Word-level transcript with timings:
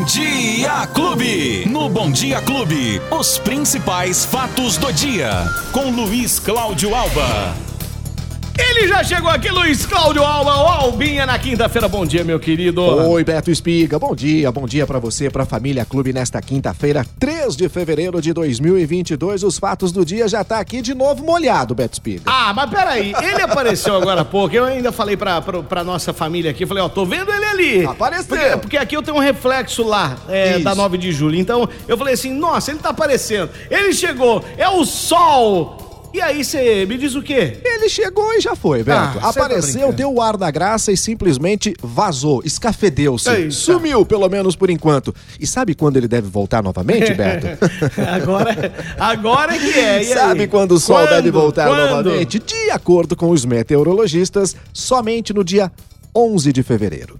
Bom 0.00 0.06
Dia 0.06 0.86
Clube. 0.94 1.66
No 1.68 1.90
Bom 1.90 2.10
Dia 2.10 2.40
Clube, 2.40 3.02
os 3.10 3.36
principais 3.38 4.24
fatos 4.24 4.78
do 4.78 4.90
dia. 4.90 5.30
Com 5.72 5.90
Luiz 5.90 6.38
Cláudio 6.38 6.94
Alba. 6.94 7.69
Ele 8.62 8.86
já 8.86 9.02
chegou 9.02 9.30
aqui, 9.30 9.48
Luiz 9.48 9.86
Cláudio 9.86 10.22
Alba, 10.22 10.54
o 10.54 10.66
Albinha 10.66 11.24
na 11.24 11.38
quinta-feira. 11.38 11.88
Bom 11.88 12.04
dia, 12.04 12.22
meu 12.22 12.38
querido. 12.38 12.82
Oi, 12.82 13.24
Beto 13.24 13.50
Espiga. 13.50 13.98
Bom 13.98 14.14
dia, 14.14 14.52
bom 14.52 14.66
dia 14.66 14.86
para 14.86 14.98
você, 14.98 15.30
pra 15.30 15.46
família 15.46 15.84
Clube 15.84 16.12
nesta 16.12 16.42
quinta-feira, 16.42 17.04
3 17.18 17.56
de 17.56 17.68
fevereiro 17.70 18.20
de 18.20 18.34
2022. 18.34 19.44
Os 19.44 19.58
fatos 19.58 19.92
do 19.92 20.04
dia 20.04 20.28
já 20.28 20.44
tá 20.44 20.60
aqui 20.60 20.82
de 20.82 20.94
novo 20.94 21.24
molhado, 21.24 21.74
Beto 21.74 21.94
Espiga. 21.94 22.22
Ah, 22.26 22.52
mas 22.52 22.68
peraí, 22.68 23.14
ele 23.22 23.40
apareceu 23.40 23.96
agora 23.96 24.20
há 24.20 24.24
pouco. 24.26 24.54
Eu 24.54 24.66
ainda 24.66 24.92
falei 24.92 25.16
pra, 25.16 25.40
pra, 25.40 25.62
pra 25.62 25.82
nossa 25.82 26.12
família 26.12 26.50
aqui, 26.50 26.66
falei, 26.66 26.82
ó, 26.82 26.88
tô 26.88 27.06
vendo 27.06 27.32
ele 27.32 27.44
ali. 27.46 27.86
Apareceu. 27.86 28.28
Porque, 28.28 28.56
porque 28.58 28.76
aqui 28.76 28.94
eu 28.94 29.02
tenho 29.02 29.16
um 29.16 29.20
reflexo 29.20 29.82
lá, 29.82 30.18
é, 30.28 30.58
da 30.58 30.74
9 30.74 30.98
de 30.98 31.12
julho. 31.12 31.36
Então, 31.36 31.66
eu 31.88 31.96
falei 31.96 32.12
assim, 32.12 32.32
nossa, 32.34 32.70
ele 32.70 32.80
tá 32.80 32.90
aparecendo. 32.90 33.50
Ele 33.70 33.94
chegou, 33.94 34.44
é 34.58 34.68
o 34.68 34.84
sol. 34.84 35.79
E 36.12 36.20
aí, 36.20 36.44
você 36.44 36.84
me 36.86 36.98
diz 36.98 37.14
o 37.14 37.22
quê? 37.22 37.58
Ele 37.64 37.88
chegou 37.88 38.32
e 38.34 38.40
já 38.40 38.56
foi, 38.56 38.82
Beto. 38.82 38.98
Ah, 38.98 39.12
cê 39.12 39.20
tá 39.20 39.28
Apareceu, 39.28 39.72
brincando. 39.72 39.92
deu 39.96 40.12
o 40.12 40.20
ar 40.20 40.36
da 40.36 40.50
graça 40.50 40.90
e 40.90 40.96
simplesmente 40.96 41.74
vazou, 41.80 42.42
escafedeu-se. 42.44 43.30
Eita. 43.30 43.50
Sumiu, 43.52 44.04
pelo 44.04 44.28
menos 44.28 44.56
por 44.56 44.70
enquanto. 44.70 45.14
E 45.38 45.46
sabe 45.46 45.74
quando 45.74 45.96
ele 45.96 46.08
deve 46.08 46.28
voltar 46.28 46.62
novamente, 46.62 47.14
Beto? 47.14 47.46
agora, 48.12 48.72
agora 48.98 49.58
que 49.58 49.70
é. 49.72 49.80
e 49.80 49.98
aí? 49.98 50.04
Sabe 50.04 50.46
quando 50.48 50.72
o 50.72 50.80
sol 50.80 50.96
Quando? 50.98 51.10
deve 51.10 51.30
voltar 51.30 51.68
Quando? 51.68 51.90
novamente? 51.90 52.38
De 52.40 52.70
acordo 52.70 53.14
com 53.14 53.30
os 53.30 53.44
meteorologistas, 53.44 54.56
somente 54.72 55.32
no 55.32 55.44
dia 55.44 55.70
11 56.14 56.52
de 56.52 56.62
fevereiro. 56.62 57.18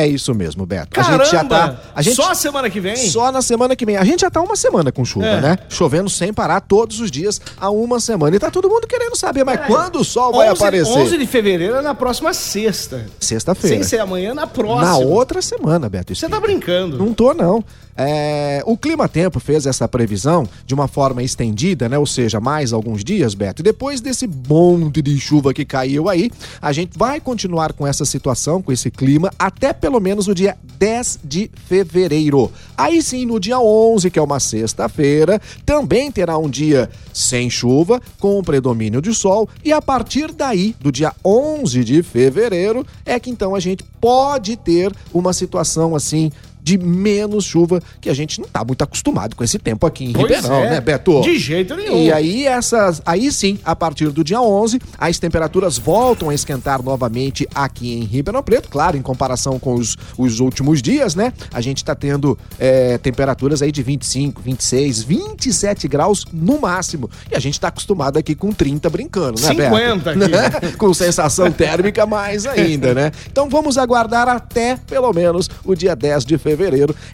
É 0.00 0.06
isso 0.06 0.34
mesmo, 0.34 0.64
Beto. 0.64 0.88
Caramba! 0.90 1.22
A 1.22 1.24
gente 1.24 1.32
já 1.32 1.44
tá. 1.44 1.80
A 1.94 2.02
gente, 2.02 2.16
Só 2.16 2.30
a 2.30 2.34
semana 2.34 2.70
que 2.70 2.80
vem? 2.80 2.96
Só 2.96 3.30
na 3.30 3.42
semana 3.42 3.76
que 3.76 3.84
vem. 3.84 3.96
A 3.96 4.04
gente 4.04 4.20
já 4.20 4.30
tá 4.30 4.40
uma 4.40 4.56
semana 4.56 4.90
com 4.90 5.04
chuva, 5.04 5.26
É. 5.26 5.40
né? 5.40 5.58
Chovendo 5.68 6.08
sem 6.08 6.32
parar 6.32 6.60
todos 6.60 7.00
os 7.00 7.10
dias 7.10 7.40
há 7.60 7.68
uma 7.70 8.00
semana. 8.00 8.34
E 8.34 8.38
tá 8.38 8.50
todo 8.50 8.68
mundo 8.68 8.86
querendo 8.86 9.16
saber, 9.16 9.44
mas 9.44 9.56
Peraí. 9.56 9.70
quando 9.70 9.96
o 10.00 10.04
sol 10.04 10.32
vai 10.32 10.50
11 10.50 10.62
aparecer? 10.62 10.98
11 10.98 11.18
de 11.18 11.26
fevereiro 11.26 11.76
é 11.76 11.82
na 11.82 11.94
próxima 11.94 12.32
sexta. 12.32 13.04
Sexta-feira. 13.20 13.76
Sem 13.76 13.82
ser 13.84 13.98
amanhã, 14.00 14.32
na 14.32 14.46
próxima. 14.46 14.82
Na 14.84 14.96
outra 14.96 15.42
semana, 15.42 15.88
Beto. 15.88 16.14
Você 16.14 16.28
tá 16.28 16.40
brincando. 16.40 16.96
Não 16.98 17.12
tô, 17.12 17.34
não. 17.34 17.62
É, 17.96 18.62
o 18.66 18.76
Clima 18.76 19.08
Tempo 19.08 19.38
fez 19.40 19.66
essa 19.66 19.88
previsão 19.88 20.48
de 20.64 20.74
uma 20.74 20.88
forma 20.88 21.22
estendida, 21.22 21.88
né? 21.88 21.98
Ou 21.98 22.06
seja, 22.06 22.40
mais 22.40 22.72
alguns 22.72 23.04
dias, 23.04 23.34
Beto. 23.34 23.62
Depois 23.62 24.00
desse 24.00 24.26
monte 24.26 25.02
de 25.02 25.18
chuva 25.18 25.52
que 25.52 25.64
caiu 25.64 26.08
aí, 26.08 26.30
a 26.60 26.72
gente 26.72 26.96
vai 26.96 27.20
continuar 27.20 27.72
com 27.72 27.86
essa 27.86 28.04
situação, 28.04 28.62
com 28.62 28.72
esse 28.72 28.90
clima, 28.90 29.30
até 29.38 29.72
pelo 29.72 30.00
menos 30.00 30.28
o 30.28 30.34
dia 30.34 30.56
10 30.78 31.20
de 31.24 31.50
fevereiro. 31.66 32.50
Aí 32.76 33.02
sim, 33.02 33.26
no 33.26 33.38
dia 33.38 33.60
11, 33.60 34.10
que 34.10 34.18
é 34.18 34.22
uma 34.22 34.40
sexta-feira, 34.40 35.40
também 35.66 36.10
terá 36.10 36.38
um 36.38 36.48
dia 36.48 36.88
sem 37.12 37.50
chuva, 37.50 38.00
com 38.18 38.42
predomínio 38.42 39.02
de 39.02 39.14
sol. 39.14 39.48
E 39.64 39.72
a 39.72 39.82
partir 39.82 40.32
daí, 40.32 40.74
do 40.80 40.90
dia 40.90 41.12
11 41.24 41.84
de 41.84 42.02
fevereiro, 42.02 42.86
é 43.04 43.20
que 43.20 43.30
então 43.30 43.54
a 43.54 43.60
gente 43.60 43.84
pode 44.00 44.56
ter 44.56 44.92
uma 45.12 45.32
situação 45.32 45.94
assim 45.94 46.32
de 46.70 46.78
menos 46.78 47.44
chuva, 47.44 47.82
que 48.00 48.08
a 48.08 48.14
gente 48.14 48.40
não 48.40 48.48
tá 48.48 48.64
muito 48.64 48.82
acostumado 48.82 49.34
com 49.34 49.42
esse 49.42 49.58
tempo 49.58 49.86
aqui 49.86 50.04
em 50.04 50.12
Pois 50.12 50.30
Ribeirão, 50.30 50.64
é. 50.64 50.70
né, 50.70 50.80
Beto? 50.80 51.20
De 51.22 51.36
jeito 51.36 51.74
nenhum. 51.74 51.96
E 51.98 52.12
aí 52.12 52.46
essas, 52.46 53.02
aí 53.04 53.32
sim, 53.32 53.58
a 53.64 53.74
partir 53.74 54.10
do 54.10 54.22
dia 54.22 54.40
11, 54.40 54.78
as 54.96 55.18
temperaturas 55.18 55.78
voltam 55.78 56.30
a 56.30 56.34
esquentar 56.34 56.82
novamente 56.82 57.48
aqui 57.52 57.92
em 57.94 58.04
Ribeirão 58.04 58.42
Preto, 58.42 58.68
claro, 58.68 58.96
em 58.96 59.02
comparação 59.02 59.58
com 59.58 59.74
os, 59.74 59.96
os 60.16 60.38
últimos 60.38 60.80
dias, 60.80 61.14
né? 61.16 61.32
A 61.52 61.60
gente 61.60 61.84
tá 61.84 61.94
tendo 61.94 62.38
é, 62.58 62.98
temperaturas 62.98 63.62
aí 63.62 63.72
de 63.72 63.82
25, 63.82 64.40
26, 64.40 65.02
27 65.02 65.88
graus 65.88 66.24
no 66.32 66.60
máximo. 66.60 67.10
E 67.30 67.36
a 67.36 67.40
gente 67.40 67.58
tá 67.58 67.68
acostumado 67.68 68.16
aqui 68.16 68.34
com 68.34 68.52
30 68.52 68.88
brincando, 68.90 69.40
né, 69.40 69.48
50 69.48 70.14
Beto? 70.14 70.56
aqui. 70.56 70.72
com 70.78 70.94
sensação 70.94 71.50
térmica 71.50 72.06
mais 72.06 72.46
ainda, 72.46 72.94
né? 72.94 73.10
Então 73.30 73.48
vamos 73.48 73.76
aguardar 73.76 74.28
até 74.28 74.76
pelo 74.76 75.12
menos 75.12 75.50
o 75.64 75.74
dia 75.74 75.96
10 75.96 76.24
de 76.24 76.38
fevereiro 76.38 76.59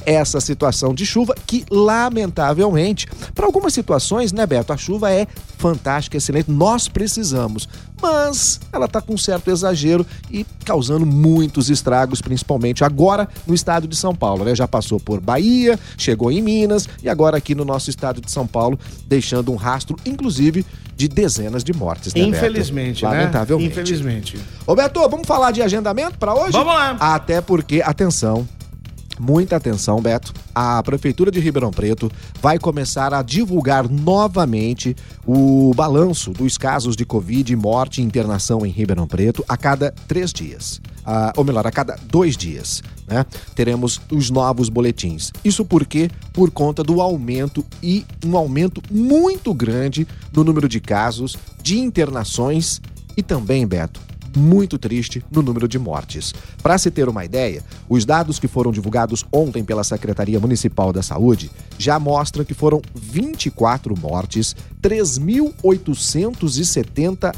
essa 0.04 0.40
situação 0.40 0.94
de 0.94 1.06
chuva 1.06 1.34
que 1.46 1.64
lamentavelmente, 1.70 3.06
para 3.34 3.46
algumas 3.46 3.72
situações, 3.72 4.32
né, 4.32 4.46
Beto, 4.46 4.72
a 4.72 4.76
chuva 4.76 5.12
é 5.12 5.26
fantástica, 5.58 6.16
excelente, 6.16 6.50
nós 6.50 6.88
precisamos, 6.88 7.68
mas 8.00 8.60
ela 8.72 8.86
tá 8.86 9.00
com 9.00 9.14
um 9.14 9.18
certo 9.18 9.50
exagero 9.50 10.06
e 10.30 10.44
causando 10.64 11.06
muitos 11.06 11.70
estragos, 11.70 12.20
principalmente 12.20 12.84
agora 12.84 13.28
no 13.46 13.54
estado 13.54 13.88
de 13.88 13.96
São 13.96 14.14
Paulo, 14.14 14.44
né? 14.44 14.54
Já 14.54 14.68
passou 14.68 15.00
por 15.00 15.20
Bahia, 15.20 15.78
chegou 15.96 16.30
em 16.30 16.42
Minas 16.42 16.88
e 17.02 17.08
agora 17.08 17.38
aqui 17.38 17.54
no 17.54 17.64
nosso 17.64 17.88
estado 17.88 18.20
de 18.20 18.30
São 18.30 18.46
Paulo, 18.46 18.78
deixando 19.06 19.50
um 19.50 19.56
rastro 19.56 19.96
inclusive 20.04 20.64
de 20.94 21.08
dezenas 21.08 21.64
de 21.64 21.72
mortes, 21.72 22.14
né, 22.14 22.20
Beto? 22.20 22.36
Infelizmente, 22.36 23.04
né? 23.04 23.10
Lamentavelmente. 23.10 23.70
Infelizmente. 23.70 24.38
Ô 24.66 24.74
Beto, 24.74 25.00
vamos 25.08 25.26
falar 25.26 25.50
de 25.50 25.62
agendamento 25.62 26.18
para 26.18 26.34
hoje? 26.34 26.52
Vamos 26.52 26.74
lá. 26.74 26.96
Até 27.00 27.40
porque, 27.40 27.82
atenção, 27.82 28.46
muita 29.18 29.56
atenção, 29.56 30.00
Beto. 30.00 30.32
A 30.54 30.82
Prefeitura 30.82 31.30
de 31.30 31.40
Ribeirão 31.40 31.70
Preto 31.70 32.10
vai 32.40 32.58
começar 32.58 33.12
a 33.12 33.22
divulgar 33.22 33.88
novamente 33.88 34.96
o 35.26 35.72
balanço 35.74 36.32
dos 36.32 36.56
casos 36.56 36.96
de 36.96 37.04
Covid, 37.04 37.54
morte 37.56 38.00
e 38.00 38.04
internação 38.04 38.64
em 38.64 38.70
Ribeirão 38.70 39.06
Preto 39.06 39.44
a 39.48 39.56
cada 39.56 39.92
três 40.06 40.32
dias. 40.32 40.80
Ah, 41.04 41.32
ou 41.36 41.44
melhor, 41.44 41.66
a 41.66 41.70
cada 41.70 41.96
dois 42.08 42.36
dias. 42.36 42.82
Né? 43.06 43.24
Teremos 43.54 44.00
os 44.10 44.30
novos 44.30 44.68
boletins. 44.68 45.32
Isso 45.44 45.64
porque 45.64 46.10
por 46.32 46.50
conta 46.50 46.82
do 46.82 47.00
aumento 47.00 47.64
e 47.82 48.04
um 48.24 48.36
aumento 48.36 48.82
muito 48.90 49.54
grande 49.54 50.06
no 50.32 50.42
número 50.42 50.68
de 50.68 50.80
casos, 50.80 51.36
de 51.62 51.78
internações 51.78 52.80
e 53.16 53.22
também, 53.22 53.66
Beto, 53.66 54.00
muito 54.36 54.78
triste 54.78 55.24
no 55.30 55.40
número 55.42 55.66
de 55.66 55.78
mortes. 55.78 56.34
Para 56.62 56.76
se 56.78 56.90
ter 56.90 57.08
uma 57.08 57.24
ideia, 57.24 57.64
os 57.88 58.04
dados 58.04 58.38
que 58.38 58.46
foram 58.46 58.70
divulgados 58.70 59.24
ontem 59.32 59.64
pela 59.64 59.82
Secretaria 59.82 60.38
Municipal 60.38 60.92
da 60.92 61.02
Saúde 61.02 61.50
já 61.78 61.98
mostram 61.98 62.44
que 62.44 62.52
foram 62.54 62.80
24 62.94 63.98
mortes, 63.98 64.54
3.870 64.82 67.34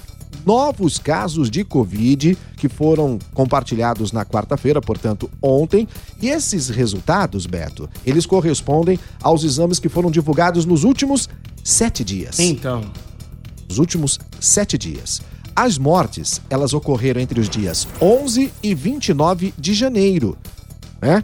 novos 0.47 0.99
casos 0.99 1.51
de 1.51 1.65
Covid 1.65 2.37
que 2.57 2.69
foram 2.69 3.19
compartilhados 3.35 4.13
na 4.13 4.25
quarta-feira, 4.25 4.81
portanto, 4.81 5.31
ontem. 5.43 5.87
E 6.21 6.29
esses 6.29 6.69
resultados, 6.69 7.47
Beto, 7.47 7.89
eles 8.07 8.25
correspondem 8.27 8.99
aos 9.23 9.45
exames 9.45 9.79
que 9.79 9.89
foram 9.89 10.11
divulgados 10.11 10.65
nos 10.65 10.85
últimos 10.85 11.29
sete 11.63 12.03
dias 12.05 12.39
Então. 12.39 12.85
nos 13.69 13.79
últimos 13.79 14.19
sete 14.41 14.79
dias. 14.79 15.21
As 15.59 15.77
mortes, 15.77 16.41
elas 16.49 16.73
ocorreram 16.73 17.21
entre 17.21 17.41
os 17.41 17.49
dias 17.49 17.89
11 18.01 18.53
e 18.63 18.75
29 18.77 19.53
de 19.59 19.75
janeiro, 19.75 20.39
né? 21.03 21.21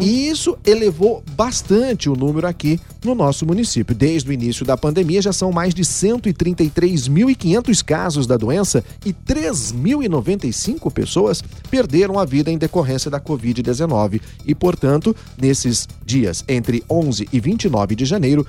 E 0.00 0.28
isso 0.28 0.58
elevou 0.66 1.22
bastante 1.36 2.10
o 2.10 2.16
número 2.16 2.48
aqui 2.48 2.80
no 3.04 3.14
nosso 3.14 3.46
município. 3.46 3.94
Desde 3.94 4.28
o 4.28 4.32
início 4.32 4.66
da 4.66 4.76
pandemia 4.76 5.22
já 5.22 5.32
são 5.32 5.52
mais 5.52 5.74
de 5.74 5.84
133.500 5.84 7.84
casos 7.84 8.26
da 8.26 8.36
doença 8.36 8.82
e 9.06 9.12
3.095 9.12 10.92
pessoas 10.92 11.40
perderam 11.70 12.18
a 12.18 12.24
vida 12.24 12.50
em 12.50 12.58
decorrência 12.58 13.08
da 13.08 13.20
Covid-19. 13.20 14.20
E, 14.44 14.56
portanto, 14.56 15.14
nesses 15.40 15.86
dias 16.04 16.44
entre 16.48 16.82
11 16.90 17.28
e 17.32 17.38
29 17.38 17.94
de 17.94 18.04
janeiro, 18.04 18.44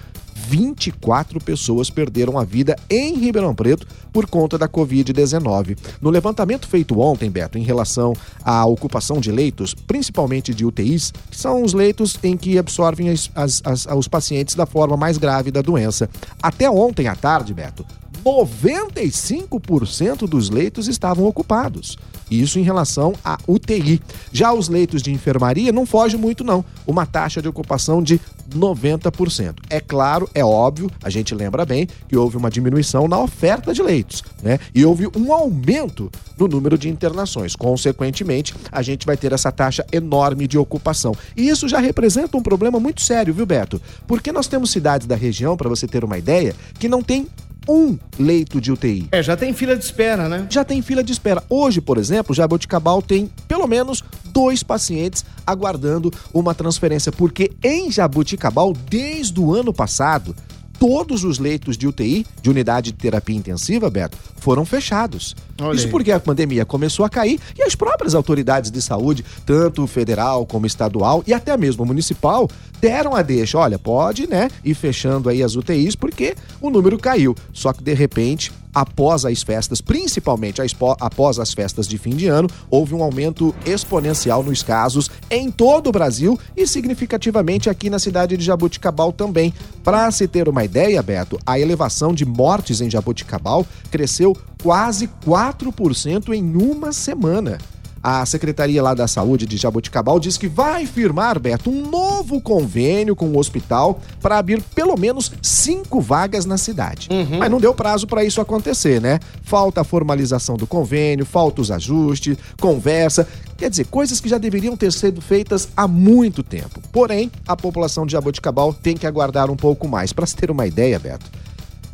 24 0.50 1.40
pessoas 1.40 1.92
perderam 1.92 2.40
a 2.40 2.44
vida 2.44 2.76
em 2.90 3.16
Ribeirão 3.16 3.54
Preto 3.54 3.86
por 4.12 4.26
conta 4.28 4.58
da 4.58 4.68
Covid-19. 4.68 5.78
No 6.02 6.10
levantamento 6.10 6.68
feito 6.68 7.00
ontem, 7.00 7.30
Beto, 7.30 7.60
em 7.60 7.64
relação 7.64 8.14
à 8.44 8.66
ocupação 8.66 9.20
de 9.20 9.32
leitos, 9.32 9.76
principalmente 9.76 10.52
de 10.54 10.66
UTIs, 10.66 11.12
que 11.30 11.38
são 11.38 11.62
os 11.64 11.74
leitos 11.74 12.18
em 12.24 12.36
que 12.36 12.58
absorvem 12.58 13.10
as- 13.10 13.30
as- 13.36 13.62
as- 13.64 13.86
os 13.96 14.08
pacientes 14.08 14.56
da 14.56 14.66
forma 14.66 14.98
mais 14.98 15.20
grave 15.20 15.52
da 15.52 15.62
doença. 15.62 16.10
Até 16.42 16.70
ontem 16.70 17.08
à 17.08 17.16
tarde, 17.16 17.54
Beto, 17.54 17.86
95% 18.24 20.28
dos 20.28 20.50
leitos 20.50 20.88
estavam 20.88 21.26
ocupados. 21.26 21.98
Isso 22.30 22.60
em 22.60 22.64
relação 22.64 23.14
à 23.26 23.38
UTI. 23.48 24.00
Já 24.32 24.54
os 24.54 24.70
leitos 24.70 25.02
de 25.02 25.12
enfermaria 25.12 25.72
não 25.72 25.86
foge 25.86 26.16
muito 26.16 26.44
não, 26.44 26.64
uma 26.86 27.06
taxa 27.06 27.42
de 27.42 27.48
ocupação 27.48 28.04
de 28.04 28.22
90%. 28.50 29.56
É 29.70 29.80
claro, 29.80 30.30
é 30.34 30.44
óbvio, 30.44 30.90
a 31.04 31.10
gente 31.10 31.34
lembra 31.34 31.66
bem 31.66 31.88
que 32.08 32.18
houve 32.18 32.38
uma 32.38 32.50
diminuição 32.50 33.08
na 33.08 33.20
oferta 33.20 33.74
de 33.74 33.82
leitos, 33.82 34.24
né? 34.44 34.60
E 34.74 34.86
houve 34.86 35.08
um 35.16 35.34
aumento 35.34 36.12
no 36.38 36.48
número 36.48 36.78
de 36.78 36.90
internações. 36.90 37.56
Consequentemente, 37.56 38.54
a 38.72 38.82
gente 38.82 39.06
vai 39.06 39.18
ter 39.18 39.34
essa 39.34 39.52
taxa 39.52 39.86
enorme 39.92 40.48
de 40.48 40.58
ocupação. 40.58 41.16
E 41.36 41.50
isso 41.50 41.68
já 41.68 41.80
representa 41.80 42.38
um 42.38 42.44
problema 42.44 42.80
muito 42.80 43.02
sério, 43.02 43.34
viu, 43.34 43.46
Beto? 43.46 43.82
Porque 44.08 44.32
nós 44.32 44.48
temos 44.48 44.72
cidades 44.72 45.08
da 45.08 45.16
região, 45.16 45.58
para 45.58 45.70
você 45.70 45.88
ter 45.88 46.04
uma 46.04 46.18
ideia, 46.18 46.56
que 46.80 46.88
não 46.88 47.02
tem 47.02 47.28
um 47.68 47.98
leito 48.18 48.60
de 48.60 48.72
UTI. 48.72 49.08
É, 49.12 49.22
já 49.22 49.36
tem 49.36 49.54
fila 49.54 49.76
de 49.76 49.84
espera, 49.84 50.28
né? 50.28 50.48
Já 50.50 50.64
tem 50.64 50.82
fila 50.82 51.04
de 51.04 51.12
espera. 51.12 51.44
Hoje, 51.50 51.82
por 51.82 51.98
exemplo, 51.98 52.34
Jaboticabal 52.34 53.02
tem 53.02 53.30
pelo 53.48 53.68
menos 53.68 54.04
dois 54.26 54.64
pacientes 54.64 55.26
aguardando 55.46 56.12
uma 56.34 56.54
transferência, 56.54 57.12
porque 57.12 57.52
em 57.64 57.92
Jabuticabal, 57.92 58.74
desde 58.74 59.40
o 59.40 59.54
ano 59.54 59.74
passado, 59.74 60.36
todos 60.80 61.24
os 61.26 61.38
leitos 61.38 61.78
de 61.78 61.88
UTI, 61.88 62.26
de 62.42 62.50
unidade 62.50 62.92
de 62.92 62.98
terapia 62.98 63.36
intensiva, 63.36 63.90
Beto, 63.90 64.18
foram 64.38 64.64
fechados. 64.64 65.36
Olha 65.62 65.76
Isso 65.76 65.90
porque 65.90 66.12
a 66.12 66.20
pandemia 66.20 66.66
começou 66.66 67.06
a 67.06 67.10
cair 67.10 67.40
e 67.58 67.62
as 67.62 67.76
próprias 67.76 68.16
autoridades 68.16 68.72
de 68.72 68.82
saúde, 68.82 69.26
tanto 69.46 69.86
federal 69.86 70.46
como 70.46 70.66
estadual 70.66 71.22
e 71.28 71.34
até 71.34 71.56
mesmo 71.58 71.86
municipal, 71.86 72.50
deram 72.80 73.14
a 73.14 73.22
deixa. 73.22 73.58
Olha, 73.58 73.78
pode, 73.78 74.28
né, 74.28 74.50
ir 74.64 74.74
fechando 74.74 75.28
aí 75.28 75.44
as 75.44 75.56
UTIs 75.56 75.96
porque 75.96 76.36
o 76.62 76.70
número 76.70 76.98
caiu. 76.98 77.36
Só 77.52 77.74
que 77.74 77.84
de 77.84 77.94
repente, 77.94 78.52
após 78.74 79.26
as 79.26 79.42
festas, 79.42 79.82
principalmente 79.82 80.62
após 81.00 81.40
as 81.40 81.54
festas 81.54 81.88
de 81.88 81.98
fim 81.98 82.16
de 82.16 82.28
ano, 82.28 82.50
houve 82.70 82.94
um 82.94 83.04
aumento 83.04 83.54
exponencial 83.66 84.44
nos 84.44 84.64
casos 84.64 85.10
em 85.30 85.50
todo 85.50 85.88
o 85.88 85.92
Brasil 85.92 86.40
e 86.56 86.68
significativamente 86.68 87.70
aqui 87.70 87.90
na 87.90 88.00
cidade 88.00 88.38
de 88.38 88.44
Jabuticabal 88.44 89.12
também. 89.12 89.54
Para 89.84 90.10
se 90.12 90.28
ter 90.28 90.48
uma 90.48 90.64
ideia, 90.64 91.02
Beto, 91.02 91.40
a 91.46 91.60
elevação 91.60 92.14
de 92.14 92.26
mortes 92.26 92.82
em 92.82 92.90
Jabuticabal 92.90 93.66
cresceu 93.90 94.36
quase 94.62 95.10
4% 95.26 96.34
em 96.34 96.56
uma 96.56 96.92
semana. 96.92 97.58
A 98.02 98.26
Secretaria 98.26 98.82
lá 98.82 98.94
da 98.94 99.08
Saúde 99.08 99.46
de 99.46 99.58
Jaboticabal 99.58 100.20
diz 100.20 100.38
que 100.38 100.48
vai 100.48 100.86
firmar, 100.86 101.40
Beto, 101.40 101.70
um 101.70 101.90
novo 101.90 102.40
convênio 102.40 103.16
com 103.16 103.28
o 103.28 103.38
hospital 103.38 104.00
para 104.22 104.38
abrir 104.38 104.62
pelo 104.74 104.98
menos 104.98 105.32
cinco 105.42 106.00
vagas 106.00 106.46
na 106.46 106.58
cidade. 106.58 107.10
Mas 107.38 107.52
não 107.52 107.60
deu 107.60 107.74
prazo 107.74 108.08
para 108.08 108.24
isso 108.24 108.40
acontecer, 108.40 109.02
né? 109.02 109.20
Falta 109.44 109.82
a 109.82 109.84
formalização 109.84 110.56
do 110.56 110.66
convênio, 110.66 111.26
falta 111.26 111.62
os 111.62 111.72
ajustes, 111.72 112.38
conversa. 112.60 113.28
Quer 113.58 113.70
dizer, 113.70 113.88
coisas 113.88 114.22
que 114.22 114.30
já 114.30 114.38
deveriam 114.38 114.78
ter 114.78 114.94
sido 114.94 115.20
feitas 115.20 115.68
há 115.76 115.86
muito 115.86 116.42
tempo. 116.42 116.80
Porém, 116.94 117.30
a 117.46 117.58
população 117.58 118.06
de 118.06 118.14
Jaboticabal 118.14 118.74
tem 118.74 118.96
que 118.96 119.06
aguardar 119.06 119.52
um 119.52 119.58
pouco 119.58 119.88
mais. 119.88 120.14
Para 120.14 120.26
se 120.26 120.36
ter 120.36 120.50
uma 120.50 120.66
ideia, 120.66 120.98
Beto, 120.98 121.26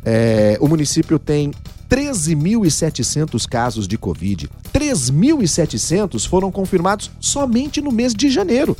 é, 0.06 0.56
o 0.60 0.68
município 0.68 1.18
tem 1.18 1.50
13.700 1.90 3.48
casos 3.48 3.88
de 3.88 3.98
Covid. 3.98 4.48
3.700 4.72 6.28
foram 6.28 6.52
confirmados 6.52 7.10
somente 7.20 7.80
no 7.80 7.90
mês 7.90 8.14
de 8.14 8.30
janeiro. 8.30 8.76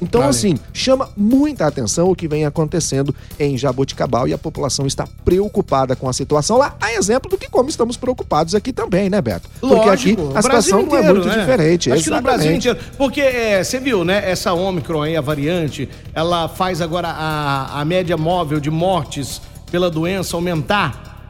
Então, 0.00 0.22
Vale. 0.22 0.30
assim, 0.30 0.58
chama 0.72 1.10
muita 1.16 1.64
atenção 1.64 2.10
o 2.10 2.16
que 2.16 2.26
vem 2.26 2.44
acontecendo 2.44 3.14
em 3.38 3.56
Jaboticabal 3.56 4.26
e 4.26 4.32
a 4.32 4.38
população 4.38 4.84
está 4.84 5.06
preocupada 5.24 5.94
com 5.94 6.08
a 6.08 6.12
situação 6.12 6.56
lá. 6.56 6.74
A 6.80 6.92
exemplo 6.94 7.30
do 7.30 7.38
que 7.38 7.48
como 7.48 7.68
estamos 7.68 7.96
preocupados 7.96 8.52
aqui 8.56 8.72
também, 8.72 9.08
né, 9.08 9.22
Beto? 9.22 9.48
Porque 9.60 9.74
Lógico, 9.74 10.22
aqui 10.22 10.38
a 10.38 10.42
situação 10.42 10.82
não 10.82 10.96
é 10.96 10.98
inteiro, 10.98 11.14
muito 11.14 11.28
né? 11.28 11.38
diferente. 11.38 11.92
Acho 11.92 12.02
que 12.02 12.10
no 12.10 12.20
Brasil 12.20 12.50
exatamente. 12.50 12.68
inteiro. 12.68 12.96
Porque 12.98 13.20
é, 13.20 13.62
você 13.62 13.78
viu, 13.78 14.04
né? 14.04 14.28
Essa 14.28 14.52
Omicron 14.52 15.02
aí, 15.02 15.16
a 15.16 15.20
variante, 15.20 15.88
ela 16.12 16.48
faz 16.48 16.80
agora 16.80 17.08
a, 17.08 17.80
a 17.80 17.84
média 17.84 18.16
móvel 18.16 18.58
de 18.58 18.72
mortes 18.72 19.40
pela 19.72 19.90
doença 19.90 20.36
aumentar. 20.36 21.26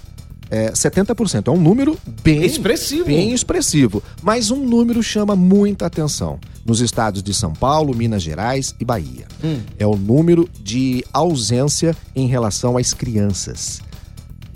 É, 0.50 0.72
70%. 0.72 1.48
É 1.48 1.52
um 1.52 1.60
número 1.60 1.98
bem 2.24 2.44
Expressivo. 2.44 3.06
Bem 3.06 3.34
expressivo. 3.34 4.04
Mas 4.22 4.52
um 4.52 4.66
número 4.66 5.02
chama 5.02 5.36
muita 5.36 5.86
atenção. 5.86 6.40
Nos 6.66 6.82
estados 6.82 7.22
de 7.22 7.34
São 7.34 7.54
Paulo, 7.54 7.96
Minas 7.96 8.24
Gerais 8.24 8.74
e 8.80 8.86
Bahia. 8.86 9.28
É 9.78 9.86
o 9.86 9.96
número 9.96 10.50
de 10.64 11.06
ausência 11.14 11.96
em 12.16 12.28
relação 12.28 12.78
às 12.78 12.94
crianças 12.94 13.82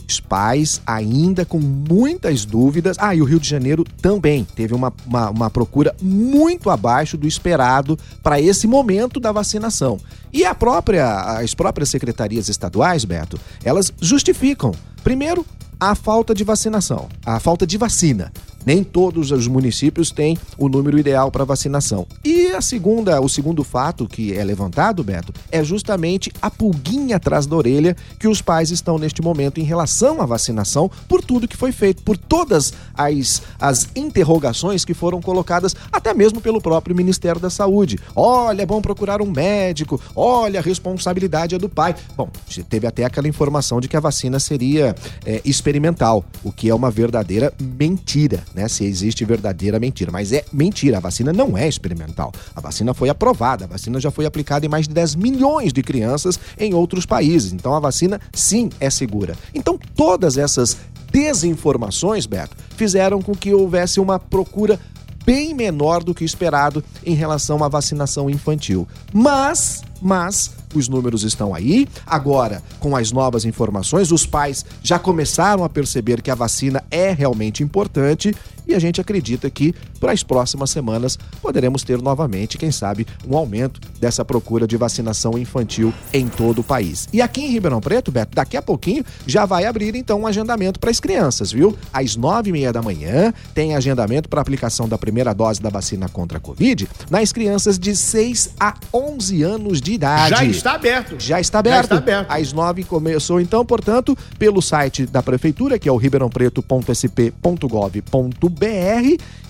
os 0.09 0.19
pais 0.19 0.81
ainda 0.87 1.45
com 1.45 1.59
muitas 1.59 2.43
dúvidas. 2.43 2.97
Ah, 2.99 3.13
e 3.13 3.21
o 3.21 3.25
Rio 3.25 3.39
de 3.39 3.47
Janeiro 3.47 3.85
também 4.01 4.43
teve 4.43 4.73
uma, 4.73 4.91
uma, 5.05 5.29
uma 5.29 5.49
procura 5.49 5.95
muito 6.01 6.69
abaixo 6.71 7.15
do 7.15 7.27
esperado 7.27 7.97
para 8.23 8.41
esse 8.41 8.65
momento 8.65 9.19
da 9.19 9.31
vacinação. 9.31 9.99
E 10.33 10.43
a 10.43 10.55
própria, 10.55 11.37
as 11.37 11.53
próprias 11.53 11.89
secretarias 11.89 12.49
estaduais, 12.49 13.05
Beto, 13.05 13.39
elas 13.63 13.93
justificam. 14.01 14.71
Primeiro, 15.03 15.45
a 15.79 15.95
falta 15.95 16.35
de 16.35 16.43
vacinação, 16.43 17.07
a 17.25 17.39
falta 17.39 17.65
de 17.65 17.77
vacina. 17.77 18.33
Nem 18.65 18.83
todos 18.83 19.31
os 19.31 19.47
municípios 19.47 20.11
têm 20.11 20.37
o 20.57 20.67
número 20.67 20.99
ideal 20.99 21.31
para 21.31 21.45
vacinação. 21.45 22.05
E 22.23 22.47
a 22.47 22.61
segunda, 22.61 23.19
o 23.21 23.29
segundo 23.29 23.63
fato 23.63 24.07
que 24.07 24.33
é 24.33 24.43
levantado, 24.43 25.03
Beto, 25.03 25.33
é 25.51 25.63
justamente 25.63 26.31
a 26.41 26.49
pulguinha 26.49 27.15
atrás 27.15 27.45
da 27.45 27.55
orelha 27.55 27.95
que 28.17 28.27
os 28.27 28.41
pais 28.41 28.69
estão 28.71 28.97
neste 28.97 29.21
momento 29.21 29.59
em 29.59 29.63
relação 29.63 30.21
à 30.21 30.25
vacinação 30.25 30.89
por 31.07 31.23
tudo 31.23 31.47
que 31.47 31.57
foi 31.57 31.71
feito, 31.71 32.03
por 32.03 32.17
todas 32.17 32.73
as, 32.93 33.41
as 33.59 33.87
interrogações 33.95 34.83
que 34.83 34.93
foram 34.93 35.21
colocadas, 35.21 35.75
até 35.91 36.13
mesmo 36.13 36.41
pelo 36.41 36.61
próprio 36.61 36.95
Ministério 36.95 37.39
da 37.39 37.49
Saúde. 37.49 37.97
Olha, 38.15 38.61
é 38.61 38.65
bom 38.65 38.81
procurar 38.81 39.21
um 39.21 39.31
médico, 39.31 39.99
olha, 40.15 40.59
a 40.59 40.63
responsabilidade 40.63 41.55
é 41.55 41.57
do 41.57 41.69
pai. 41.69 41.95
Bom, 42.15 42.29
teve 42.69 42.87
até 42.87 43.05
aquela 43.05 43.27
informação 43.27 43.79
de 43.79 43.87
que 43.87 43.97
a 43.97 43.99
vacina 43.99 44.39
seria 44.39 44.95
é, 45.25 45.41
experimental, 45.45 46.25
o 46.43 46.51
que 46.51 46.69
é 46.69 46.75
uma 46.75 46.91
verdadeira 46.91 47.53
mentira, 47.59 48.43
né? 48.53 48.67
Se 48.67 48.85
existe 48.85 49.25
verdadeira 49.25 49.79
mentira. 49.79 50.11
Mas 50.11 50.31
é 50.31 50.43
mentira, 50.51 50.97
a 50.97 50.99
vacina 50.99 51.31
não 51.33 51.57
é 51.57 51.67
experimental. 51.67 52.31
A 52.55 52.61
vacina 52.61 52.93
foi 52.93 53.09
aprovada, 53.09 53.65
a 53.65 53.67
vacina 53.67 53.99
já 53.99 54.11
foi 54.11 54.25
aplicada 54.25 54.65
em 54.65 54.69
mais 54.69 54.87
de 54.87 54.93
10 54.93 55.15
milhões 55.15 55.73
de 55.73 55.81
crianças 55.81 56.39
em 56.57 56.73
outros 56.73 57.05
países. 57.05 57.53
Então 57.53 57.73
a 57.73 57.79
vacina 57.79 58.19
sim 58.33 58.69
é 58.79 58.89
segura. 58.89 59.35
Então 59.53 59.79
todas 59.95 60.37
essas 60.37 60.77
desinformações, 61.11 62.25
Beto, 62.25 62.55
fizeram 62.75 63.21
com 63.21 63.33
que 63.33 63.53
houvesse 63.53 63.99
uma 63.99 64.19
procura 64.19 64.79
bem 65.25 65.53
menor 65.53 66.03
do 66.03 66.13
que 66.13 66.23
esperado 66.23 66.83
em 67.05 67.13
relação 67.13 67.63
à 67.63 67.67
vacinação 67.67 68.29
infantil. 68.29 68.87
Mas, 69.13 69.83
mas 70.01 70.51
os 70.77 70.87
números 70.87 71.23
estão 71.23 71.53
aí. 71.53 71.87
Agora, 72.05 72.61
com 72.79 72.95
as 72.95 73.11
novas 73.11 73.45
informações, 73.45 74.11
os 74.11 74.25
pais 74.25 74.65
já 74.83 74.99
começaram 74.99 75.63
a 75.63 75.69
perceber 75.69 76.21
que 76.21 76.31
a 76.31 76.35
vacina 76.35 76.83
é 76.91 77.11
realmente 77.11 77.63
importante 77.63 78.35
e 78.69 78.75
a 78.75 78.79
gente 78.79 79.01
acredita 79.01 79.49
que 79.49 79.73
para 79.99 80.11
as 80.11 80.21
próximas 80.21 80.69
semanas 80.69 81.17
poderemos 81.41 81.83
ter 81.83 81.99
novamente, 81.99 82.55
quem 82.57 82.71
sabe, 82.71 83.07
um 83.27 83.35
aumento 83.35 83.81
dessa 83.99 84.23
procura 84.23 84.67
de 84.67 84.77
vacinação 84.77 85.35
infantil 85.37 85.91
em 86.13 86.27
todo 86.27 86.59
o 86.59 86.63
país. 86.63 87.09
E 87.11 87.19
aqui 87.19 87.41
em 87.41 87.51
Ribeirão 87.51 87.81
Preto, 87.81 88.11
Beto, 88.11 88.35
daqui 88.35 88.55
a 88.55 88.61
pouquinho 88.61 89.03
já 89.25 89.43
vai 89.45 89.65
abrir 89.65 89.95
então 89.95 90.21
um 90.21 90.27
agendamento 90.27 90.79
para 90.79 90.91
as 90.91 90.99
crianças, 90.99 91.51
viu? 91.51 91.75
Às 91.91 92.15
nove 92.15 92.49
e 92.49 92.51
meia 92.53 92.71
da 92.71 92.83
manhã 92.83 93.33
tem 93.55 93.75
agendamento 93.75 94.29
para 94.29 94.39
aplicação 94.39 94.87
da 94.87 94.99
primeira 94.99 95.33
dose 95.33 95.59
da 95.59 95.69
vacina 95.69 96.07
contra 96.07 96.37
a 96.37 96.41
Covid 96.41 96.87
nas 97.09 97.33
crianças 97.33 97.79
de 97.79 97.95
6 97.95 98.51
a 98.59 98.75
11 98.93 99.41
anos 99.41 99.81
de 99.81 99.93
idade. 99.93 100.29
Já 100.29 100.45
está 100.45 100.73
aberto. 100.73 101.15
Já 101.17 101.39
está 101.39 101.57
aberto. 101.59 101.75
Já 101.75 101.81
está 101.81 101.97
aberto. 101.97 102.31
Às 102.31 102.53
nove 102.53 102.83
começou, 102.83 103.41
então, 103.41 103.65
portanto, 103.65 104.15
pelo 104.37 104.61
site 104.61 105.07
da 105.07 105.23
Prefeitura, 105.23 105.79
que 105.79 105.89
é 105.89 105.91
o 105.91 105.97
ribeirãopreto.sp.gov.br 105.97 108.58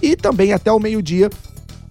e 0.02 0.16
também 0.16 0.54
até 0.54 0.72
o 0.72 0.80
meio-dia 0.80 1.30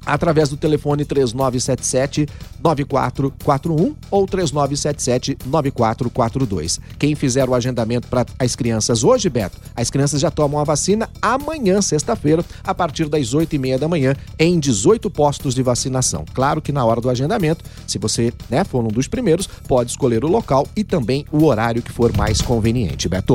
através 0.09 0.49
do 0.49 0.57
telefone 0.57 1.05
3977-9441 1.05 3.95
ou 4.11 4.27
3977-9442. 4.27 6.81
Quem 6.99 7.15
fizer 7.15 7.47
o 7.47 7.55
agendamento 7.55 8.09
para 8.09 8.25
as 8.39 8.57
crianças 8.57 9.05
hoje, 9.05 9.29
Beto, 9.29 9.59
as 9.77 9.91
crianças 9.91 10.23
já 10.23 10.31
tomam 10.31 10.59
a 10.59 10.65
vacina 10.65 11.11
amanhã, 11.21 11.83
sexta-feira, 11.83 12.43
a 12.65 12.75
partir 12.75 13.11
das 13.11 13.35
8 13.35 13.55
e 13.55 13.59
meia 13.59 13.79
da 13.79 13.87
manhã, 13.87 14.17
em 14.39 14.59
18 14.59 15.11
postos 15.11 15.55
de 15.55 15.63
vacinação. 15.63 16.25
Claro 16.33 16.63
que 16.63 16.73
na 16.73 16.87
hora 16.87 17.03
do 17.03 17.11
agendamento, 17.11 17.63
se 17.87 17.99
você 17.99 18.33
né, 18.49 18.65
for 18.65 18.83
um 18.83 18.89
dos 18.89 19.07
primeiros, 19.07 19.47
pode 19.47 19.91
escolher 19.91 20.25
o 20.25 20.29
local 20.29 20.67
e 20.75 20.83
também 20.83 21.27
o 21.31 21.45
horário 21.45 21.83
que 21.83 21.93
for 21.93 22.17
mais 22.17 22.41
conveniente, 22.41 23.11
Beto. 23.11 23.35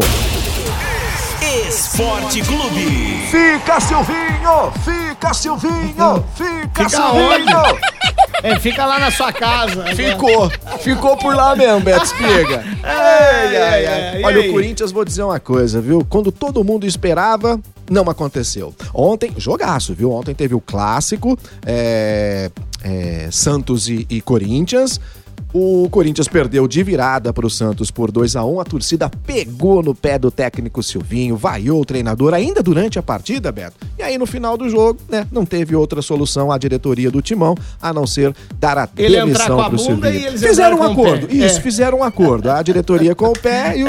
Esporte 1.74 2.40
Clube. 2.44 3.20
Fica, 3.32 3.80
Silvinho! 3.80 4.72
Fica, 4.86 5.34
Silvinho! 5.34 6.24
Fica, 6.36 6.90
Fica 6.90 7.12
onde? 7.12 7.54
É, 8.44 8.60
fica 8.60 8.86
lá 8.86 9.00
na 9.00 9.10
sua 9.10 9.32
casa. 9.32 9.86
Ficou. 9.96 10.52
Ficou 10.80 11.16
por 11.16 11.34
lá 11.34 11.56
mesmo, 11.56 11.80
Beto 11.80 12.04
Espiga. 12.04 12.62
Ai, 12.84 13.56
ai, 13.56 13.86
ai. 13.86 14.24
Olha, 14.24 14.42
o 14.42 14.52
Corinthians, 14.52 14.92
vou 14.92 15.06
dizer 15.06 15.24
uma 15.24 15.40
coisa, 15.40 15.80
viu? 15.80 16.06
Quando 16.10 16.30
todo 16.30 16.62
mundo 16.62 16.86
esperava, 16.86 17.58
não 17.90 18.04
aconteceu. 18.10 18.76
Ontem, 18.94 19.32
jogaço, 19.38 19.94
viu? 19.94 20.12
Ontem 20.12 20.36
teve 20.36 20.54
o 20.54 20.60
clássico, 20.60 21.40
é, 21.66 22.52
é, 22.84 23.30
Santos 23.32 23.88
e, 23.88 24.06
e 24.10 24.20
Corinthians. 24.20 25.00
O 25.56 25.88
Corinthians 25.88 26.28
perdeu 26.28 26.68
de 26.68 26.82
virada 26.82 27.32
para 27.32 27.46
o 27.46 27.50
Santos 27.50 27.92
por 27.92 28.12
2 28.12 28.36
a 28.36 28.44
1 28.44 28.60
A 28.60 28.66
torcida 28.66 29.08
pegou 29.08 29.84
no 29.84 29.94
pé 29.94 30.18
do 30.18 30.32
técnico 30.32 30.82
Silvinho, 30.82 31.38
vaiou 31.38 31.80
o 31.80 31.86
treinador 31.86 32.34
ainda 32.34 32.64
durante 32.64 32.98
a 32.98 33.04
partida, 33.04 33.52
Beto. 33.52 33.76
E 34.04 34.06
aí 34.06 34.18
no 34.18 34.26
final 34.26 34.58
do 34.58 34.70
jogo, 34.70 35.00
né, 35.08 35.26
não 35.32 35.46
teve 35.46 35.74
outra 35.78 36.02
solução 36.02 36.52
a 36.52 36.58
diretoria 36.58 37.10
do 37.10 37.22
Timão 37.22 37.56
a 37.82 37.94
não 37.94 38.06
ser 38.06 38.36
dar 38.60 38.78
a 38.78 38.90
Ele 38.98 39.16
demissão 39.16 39.56
para 39.56 39.74
o 39.74 39.80
Silvinho. 39.80 40.06
eles 40.28 40.42
Fizeram 40.42 40.80
um 40.80 40.84
acordo. 40.84 41.26
pé. 41.28 41.34
Isso, 41.36 41.58
É. 41.58 41.62
fizeram 41.62 42.00
um 42.00 42.04
acordo. 42.04 42.52
A 42.52 42.62
diretoria 42.62 43.16
com 43.16 43.28
o 43.28 43.34
pé 43.34 43.78
e 43.78 43.84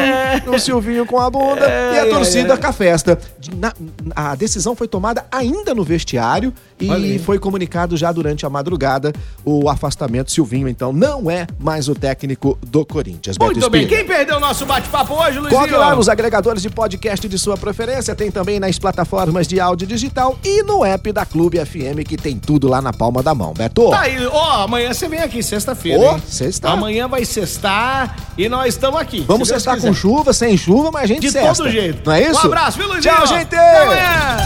o, 0.49 0.54
o 0.54 0.59
Silvinho 0.61 1.04
com 1.04 1.18
a 1.18 1.28
bunda 1.28 1.62
e 1.66 1.99
a 1.99 2.06
É, 2.06 2.11
torcida 2.11 2.52
é, 2.52 2.56
é. 2.56 2.56
com 2.56 2.66
a 2.68 2.73
festa. 2.73 3.18
Na- 3.56 3.73
a 4.14 4.37
decisão 4.37 4.76
foi 4.76 4.87
tomada 4.87 5.26
ainda 5.33 5.75
no 5.75 5.83
vestiário 5.83 6.52
e 6.78 7.18
foi 7.18 7.40
comunicado 7.40 7.97
já 7.97 8.12
durante 8.12 8.47
a 8.47 8.50
madrugada 8.50 9.12
o 9.44 9.68
afastamento. 9.68 10.30
Silvinho, 10.30 10.68
então, 10.68 10.92
não 10.92 11.28
é 11.28 11.44
mais 11.59 11.88
o 11.88 11.94
técnico 11.94 12.56
do 12.64 12.87
Corinthians. 12.87 13.37
Beto 13.37 13.50
Muito 13.52 13.68
bem. 13.68 13.83
Espiga. 13.83 14.00
Quem 14.02 14.06
perdeu 14.06 14.37
o 14.37 14.40
nosso 14.40 14.64
bate-papo 14.64 15.12
hoje, 15.14 15.40
Luizinho? 15.40 15.61
Corre 15.61 15.76
lá 15.76 15.97
nos 15.97 16.09
agregadores 16.09 16.62
de 16.62 16.71
podcast 16.71 17.28
de 17.28 17.37
sua 17.37 17.56
preferência, 17.56 18.14
tem 18.14 18.30
também 18.30 18.61
nas 18.61 18.78
plataformas 18.78 19.49
de 19.49 19.59
áudio 19.59 19.88
digital 19.88 20.03
e 20.44 20.62
no 20.62 20.84
app 20.84 21.12
da 21.12 21.25
Clube 21.25 21.58
FM, 21.64 22.06
que 22.06 22.16
tem 22.16 22.37
tudo 22.37 22.68
lá 22.68 22.80
na 22.82 22.92
palma 22.92 23.23
da 23.23 23.34
mão. 23.34 23.52
Beto, 23.54 23.90
Tá 23.90 24.00
aí, 24.00 24.26
ó, 24.26 24.64
amanhã 24.64 24.92
você 24.92 25.08
vem 25.08 25.20
aqui, 25.20 25.42
sexta-feira. 25.42 26.00
Ô, 26.00 26.18
sexta. 26.26 26.68
Amanhã 26.70 27.06
vai 27.08 27.25
sextar 27.25 28.16
e 28.37 28.49
nós 28.49 28.75
estamos 28.75 29.00
aqui. 29.00 29.20
vamos 29.26 29.49
se 29.49 29.54
quiser. 29.54 29.80
com 29.80 29.92
chuva, 29.94 30.32
sem 30.32 30.56
chuva, 30.56 30.90
mas 30.92 31.04
a 31.04 31.06
gente 31.06 31.20
De 31.23 31.30
cesta. 31.30 31.54
todo 31.62 31.70
jeito. 31.70 32.02
Não 32.06 32.12
é 32.12 32.23
isso? 32.30 32.40
Um 32.42 32.46
abraço, 32.46 32.78
viu, 32.78 32.88
Luizinho? 32.88 33.14
Tchau, 33.14 33.26
gente! 33.26 33.42
Até 33.54 33.82
amanhã. 33.82 34.37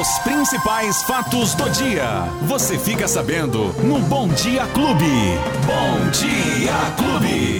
Os 0.00 0.18
principais 0.24 1.02
fatos 1.04 1.54
do 1.54 1.70
dia. 1.70 2.24
Você 2.42 2.76
fica 2.76 3.06
sabendo 3.06 3.72
no 3.84 4.00
Bom 4.00 4.26
Dia 4.28 4.66
Clube. 4.74 5.04
Bom 5.64 6.10
Dia 6.10 6.72
Clube. 6.96 7.54